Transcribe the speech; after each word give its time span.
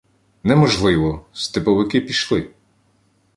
—Неможливо! 0.43 1.25
Степовики 1.33 2.01
пішли. 2.01 2.49